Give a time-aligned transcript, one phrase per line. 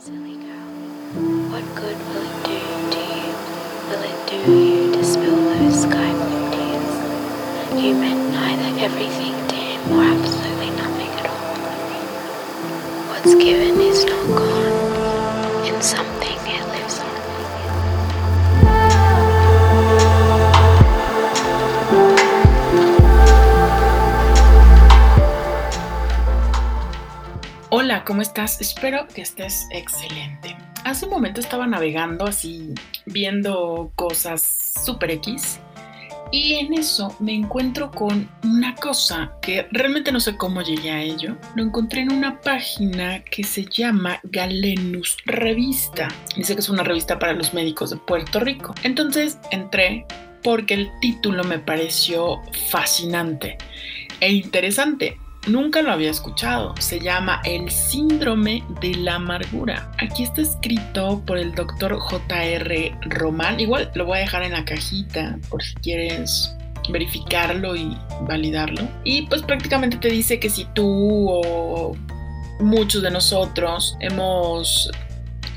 [0.00, 0.70] Silly girl,
[1.50, 2.60] what good will it do
[2.92, 3.34] to you?
[3.88, 7.82] Will it do you to spill those sky blue tears?
[7.82, 11.56] You meant neither everything to him or absolutely nothing at all.
[13.08, 14.67] What's given is not gone.
[28.08, 28.58] ¿Cómo estás?
[28.62, 30.56] Espero que estés excelente.
[30.84, 32.72] Hace un momento estaba navegando así,
[33.04, 35.60] viendo cosas super X.
[36.32, 41.02] Y en eso me encuentro con una cosa que realmente no sé cómo llegué a
[41.02, 41.36] ello.
[41.54, 46.08] Lo encontré en una página que se llama Galenus Revista.
[46.34, 48.74] Dice que es una revista para los médicos de Puerto Rico.
[48.84, 50.06] Entonces entré
[50.42, 52.40] porque el título me pareció
[52.70, 53.58] fascinante
[54.20, 55.18] e interesante.
[55.46, 56.74] Nunca lo había escuchado.
[56.78, 59.90] Se llama El síndrome de la amargura.
[59.98, 62.98] Aquí está escrito por el doctor J.R.
[63.02, 63.60] Román.
[63.60, 66.54] Igual lo voy a dejar en la cajita por si quieres
[66.90, 68.88] verificarlo y validarlo.
[69.04, 71.96] Y pues prácticamente te dice que si tú o
[72.60, 74.90] muchos de nosotros hemos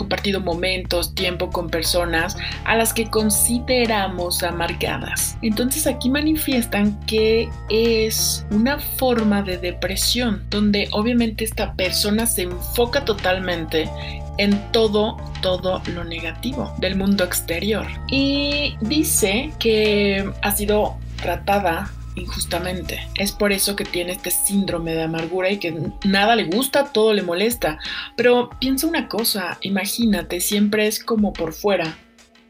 [0.00, 5.36] compartido momentos, tiempo con personas a las que consideramos amargadas.
[5.42, 13.04] Entonces aquí manifiestan que es una forma de depresión donde obviamente esta persona se enfoca
[13.04, 13.90] totalmente
[14.38, 17.86] en todo, todo lo negativo del mundo exterior.
[18.08, 23.00] Y dice que ha sido tratada injustamente.
[23.14, 27.12] Es por eso que tiene este síndrome de amargura y que nada le gusta, todo
[27.12, 27.78] le molesta.
[28.16, 31.96] Pero piensa una cosa, imagínate, siempre es como por fuera,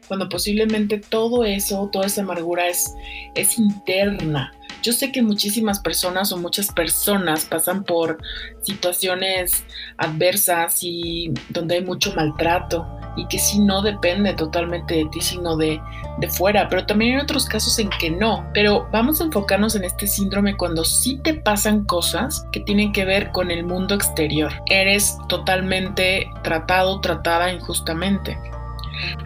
[0.07, 2.93] cuando posiblemente todo eso, toda esa amargura es,
[3.33, 4.51] es interna.
[4.81, 8.17] Yo sé que muchísimas personas o muchas personas pasan por
[8.61, 9.63] situaciones
[9.97, 15.55] adversas y donde hay mucho maltrato y que si no depende totalmente de ti, sino
[15.55, 15.79] de,
[16.21, 16.69] de fuera.
[16.69, 18.47] Pero también hay otros casos en que no.
[18.53, 23.03] Pero vamos a enfocarnos en este síndrome cuando sí te pasan cosas que tienen que
[23.03, 24.53] ver con el mundo exterior.
[24.67, 28.37] Eres totalmente tratado, tratada injustamente.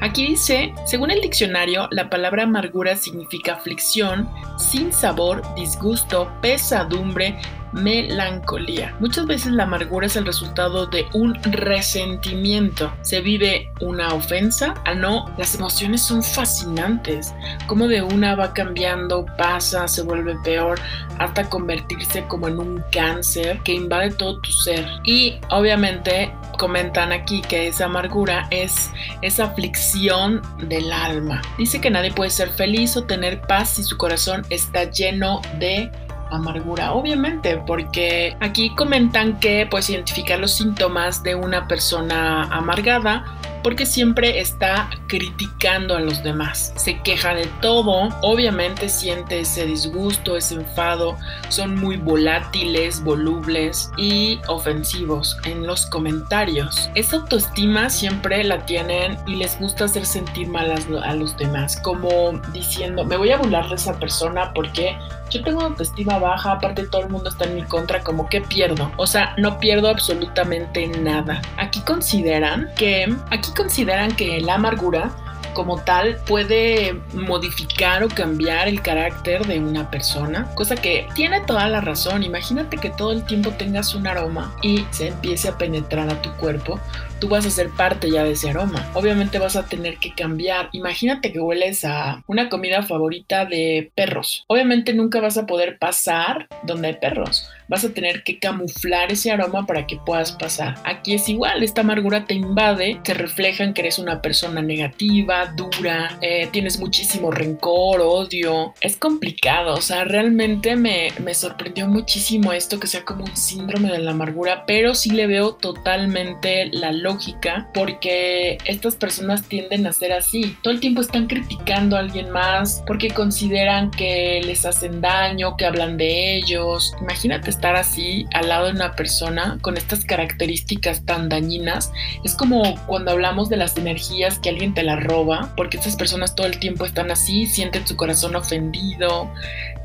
[0.02, 7.38] Aquí dice, según el diccionario, la palabra amargura significa aflicción, sin sabor, disgusto, pesadumbre,
[7.76, 8.96] melancolía.
[9.00, 12.92] Muchas veces la amargura es el resultado de un resentimiento.
[13.02, 14.74] Se vive una ofensa.
[14.86, 17.34] Ah, no, las emociones son fascinantes.
[17.68, 20.80] Como de una va cambiando, pasa, se vuelve peor,
[21.20, 24.88] hasta convertirse como en un cáncer que invade todo tu ser.
[25.04, 28.90] Y obviamente comentan aquí que esa amargura es
[29.22, 31.42] esa aflicción del alma.
[31.58, 35.92] Dice que nadie puede ser feliz o tener paz si su corazón está lleno de
[36.32, 43.26] amargura, obviamente, porque aquí comentan que puedes identificar los síntomas de una persona amargada
[43.66, 50.38] porque siempre está criticando a los demás, se queja de todo, obviamente siente ese disgusto,
[50.38, 51.18] ese enfado,
[51.50, 56.92] son muy volátiles, volubles y ofensivos en los comentarios.
[56.94, 60.72] Esa autoestima siempre la tienen y les gusta hacer sentir mal
[61.04, 64.96] a los demás, como diciendo, me voy a burlar de esa persona porque
[65.30, 68.92] yo tengo autoestima baja, aparte todo el mundo está en mi contra, como que pierdo.
[68.98, 71.42] O sea, no pierdo absolutamente nada.
[71.58, 75.12] Aquí consideran que, aquí consideran que la amargura
[75.56, 81.68] como tal puede modificar o cambiar el carácter de una persona, cosa que tiene toda
[81.70, 82.22] la razón.
[82.24, 86.32] Imagínate que todo el tiempo tengas un aroma y se empiece a penetrar a tu
[86.34, 86.80] cuerpo,
[87.20, 88.90] tú vas a ser parte ya de ese aroma.
[88.94, 90.70] Obviamente vas a tener que cambiar.
[90.72, 94.44] Imagínate que hueles a una comida favorita de perros.
[94.48, 97.50] Obviamente nunca vas a poder pasar donde hay perros.
[97.68, 100.76] Vas a tener que camuflar ese aroma para que puedas pasar.
[100.84, 105.48] Aquí es igual, esta amargura te invade, te refleja en que eres una persona negativa,
[105.56, 108.74] dura, eh, tienes muchísimo rencor, odio.
[108.82, 113.92] Es complicado, o sea, realmente me, me sorprendió muchísimo esto que sea como un síndrome
[113.92, 119.94] de la amargura, pero sí le veo totalmente la lógica porque estas personas tienden a
[119.94, 120.58] ser así.
[120.62, 125.66] Todo el tiempo están criticando a alguien más porque consideran que les hacen daño, que
[125.66, 126.94] hablan de ellos.
[127.00, 131.92] Imagínate estar así al lado de una persona con estas características tan dañinas.
[132.24, 136.36] Es como cuando hablamos de las energías que alguien te las roba porque estas personas
[136.36, 139.32] todo el tiempo están así, sienten su corazón ofendido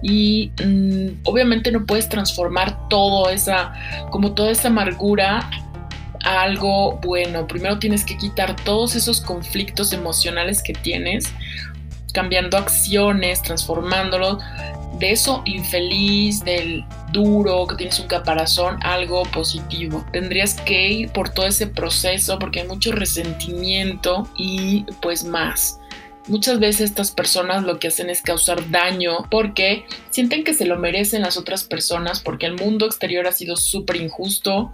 [0.03, 3.75] y mmm, obviamente no puedes transformar todo esa
[4.11, 5.51] como toda esa amargura
[6.25, 7.47] algo bueno.
[7.47, 11.33] Primero tienes que quitar todos esos conflictos emocionales que tienes,
[12.13, 14.39] cambiando acciones, transformándolo
[14.99, 20.05] de eso infeliz, del, duro, que tienes un caparazón, algo positivo.
[20.13, 25.79] Tendrías que ir por todo ese proceso porque hay mucho resentimiento y pues más.
[26.29, 30.79] Muchas veces estas personas lo que hacen es causar daño porque sienten que se lo
[30.79, 34.71] merecen las otras personas porque el mundo exterior ha sido súper injusto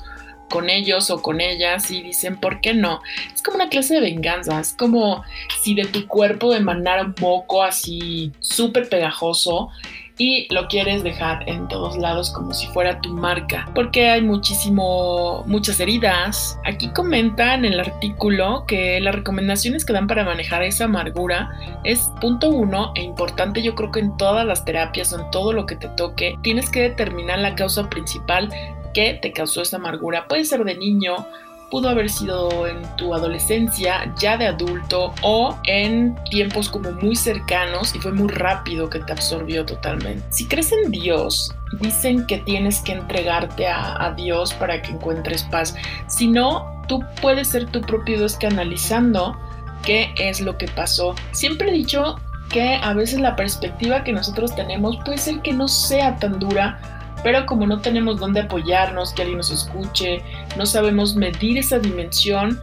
[0.49, 3.01] con ellos o con ellas y dicen, ¿por qué no?
[3.35, 5.25] Es como una clase de venganza, es como
[5.63, 9.71] si de tu cuerpo emanara un moco así súper pegajoso
[10.19, 15.45] y lo quieres dejar en todos lados como si fuera tu marca, porque hay muchísimo,
[15.47, 16.59] muchas heridas.
[16.65, 21.51] Aquí comenta en el artículo que las recomendaciones que dan para manejar esa amargura
[21.85, 25.53] es punto uno e importante yo creo que en todas las terapias o en todo
[25.53, 28.51] lo que te toque, tienes que determinar la causa principal
[28.97, 30.27] que te causó esa amargura.
[30.27, 31.27] Puede ser de niño,
[31.71, 37.95] pudo haber sido en tu adolescencia, ya de adulto o en tiempos como muy cercanos
[37.95, 40.25] y fue muy rápido que te absorbió totalmente.
[40.31, 45.77] Si crees en Dios, dicen que tienes que entregarte a, Dios para que encuentres paz.
[46.07, 49.37] Si no, tú puedes ser tu propio Dios que analizando
[49.83, 51.15] qué es lo que pasó.
[51.33, 52.17] Siempre he dicho
[52.49, 56.96] que a veces la perspectiva que nosotros tenemos puede ser que no sea tan dura
[57.23, 60.23] pero como no tenemos dónde apoyarnos, que alguien nos escuche,
[60.57, 62.61] no sabemos medir esa dimensión,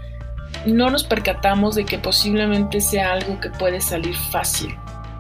[0.66, 4.76] no nos percatamos de que posiblemente sea algo que puede salir fácil.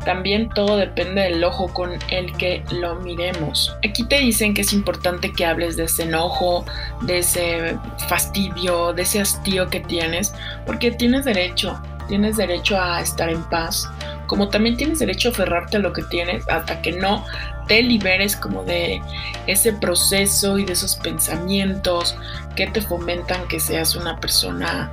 [0.06, 3.75] También todo depende del ojo con el que lo miremos.
[3.88, 6.65] Aquí te dicen que es importante que hables de ese enojo,
[7.01, 7.77] de ese
[8.09, 10.33] fastidio, de ese hastío que tienes,
[10.65, 13.89] porque tienes derecho, tienes derecho a estar en paz,
[14.27, 17.24] como también tienes derecho a aferrarte a lo que tienes hasta que no
[17.68, 19.01] te liberes como de
[19.48, 22.15] ese proceso y de esos pensamientos
[22.56, 24.92] que te fomentan que seas una persona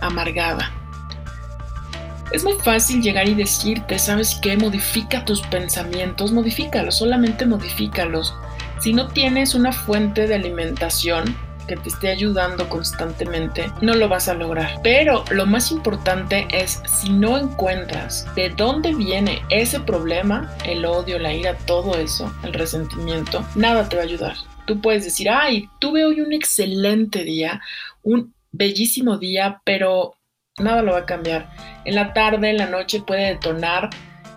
[0.00, 0.70] amargada.
[2.32, 4.56] Es muy fácil llegar y decirte, ¿sabes qué?
[4.56, 8.34] Modifica tus pensamientos, modifícalos, solamente modifícalos.
[8.80, 11.36] Si no tienes una fuente de alimentación,
[11.72, 14.80] que te esté ayudando constantemente, no lo vas a lograr.
[14.82, 21.18] Pero lo más importante es si no encuentras de dónde viene ese problema, el odio,
[21.18, 24.34] la ira, todo eso, el resentimiento, nada te va a ayudar.
[24.66, 27.62] Tú puedes decir, ay, tuve hoy un excelente día,
[28.02, 30.14] un bellísimo día, pero
[30.58, 31.48] nada lo va a cambiar.
[31.86, 33.88] En la tarde, en la noche puede detonar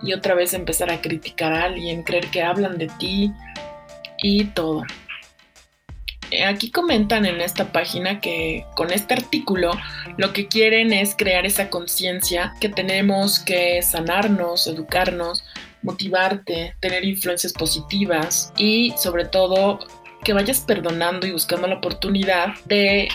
[0.02, 3.30] y otra vez empezar a criticar a alguien, creer que hablan de ti
[4.22, 4.84] y todo.
[6.30, 9.72] Eh, aquí comentan en esta página que con este artículo
[10.16, 15.44] lo que quieren es crear esa conciencia que tenemos que sanarnos, educarnos,
[15.82, 19.78] motivarte, tener influencias positivas y sobre todo
[20.24, 23.08] que vayas perdonando y buscando la oportunidad de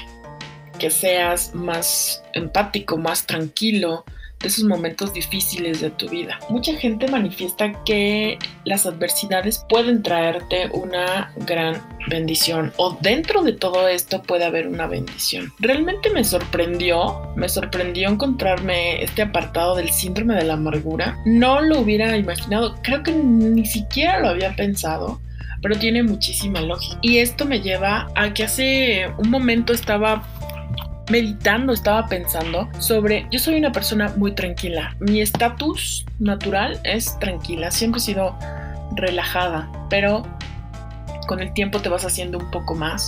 [0.79, 4.05] que seas más empático, más tranquilo,
[4.41, 6.39] de esos momentos difíciles de tu vida.
[6.49, 13.87] Mucha gente manifiesta que las adversidades pueden traerte una gran bendición o dentro de todo
[13.87, 15.51] esto puede haber una bendición.
[15.59, 21.17] Realmente me sorprendió, me sorprendió encontrarme este apartado del síndrome de la amargura.
[21.25, 25.19] No lo hubiera imaginado, creo que ni siquiera lo había pensado
[25.61, 26.97] pero tiene muchísima lógica.
[27.01, 30.23] Y esto me lleva a que hace un momento estaba
[31.09, 34.95] meditando, estaba pensando sobre, yo soy una persona muy tranquila.
[34.99, 38.37] Mi estatus natural es tranquila, siempre he sido
[38.95, 40.23] relajada, pero
[41.27, 43.07] con el tiempo te vas haciendo un poco más,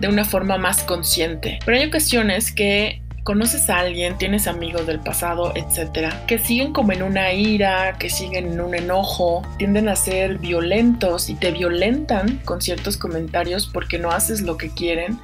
[0.00, 1.58] de una forma más consciente.
[1.64, 6.92] Pero hay ocasiones que conoces a alguien, tienes amigos del pasado, etcétera, que siguen como
[6.92, 12.40] en una ira, que siguen en un enojo, tienden a ser violentos y te violentan
[12.46, 15.18] con ciertos comentarios porque no haces lo que quieren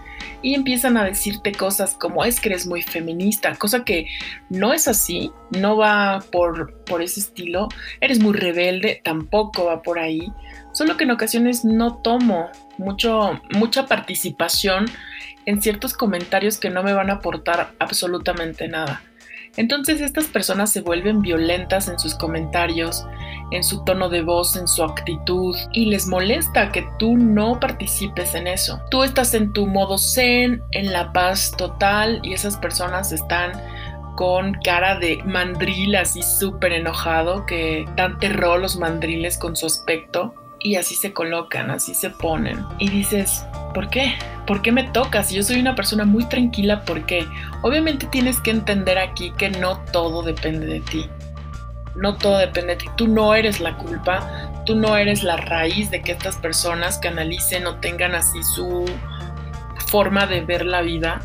[0.45, 4.09] y empiezan a decirte cosas como es que eres muy feminista, cosa que
[4.51, 7.69] no es así, no va por, por ese estilo,
[8.03, 10.31] eres muy rebelde, tampoco va por ahí,
[10.73, 14.85] solo que en ocasiones no tomo mucho, mucha participación
[15.47, 19.03] en ciertos comentarios que no me van a aportar absolutamente nada.
[19.57, 23.07] Entonces estas personas se vuelven violentas en sus comentarios,
[23.51, 28.35] en su tono de voz, en su actitud y les molesta que tú no participes
[28.35, 28.81] en eso.
[28.91, 33.53] Tú estás en tu modo zen, en la paz total y esas personas están
[34.17, 40.35] con cara de mandril así súper enojado que dan terror los mandriles con su aspecto
[40.61, 42.65] y así se colocan, así se ponen.
[42.79, 44.15] Y dices, ¿por qué?
[44.47, 45.31] ¿Por qué me tocas?
[45.31, 47.27] Yo soy una persona muy tranquila, ¿por qué?
[47.63, 51.07] Obviamente tienes que entender aquí que no todo depende de ti.
[51.95, 52.87] No todo depende de ti.
[52.97, 57.67] Tú no eres la culpa, tú no eres la raíz de que estas personas canalicen
[57.67, 58.85] o tengan así su
[59.87, 61.21] forma de ver la vida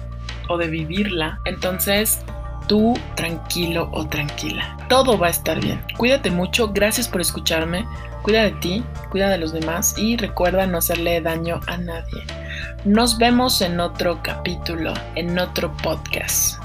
[0.48, 1.40] o de vivirla.
[1.46, 2.20] Entonces,
[2.68, 4.78] tú tranquilo o tranquila.
[4.88, 5.84] Todo va a estar bien.
[5.98, 7.86] Cuídate mucho, gracias por escucharme.
[8.22, 12.24] Cuida de ti, cuida de los demás y recuerda no hacerle daño a nadie.
[12.86, 16.59] Nos vemos en otro capítulo, en otro podcast.